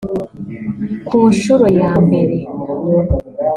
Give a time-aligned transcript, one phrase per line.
[1.07, 2.35] ku nshuro ya mbere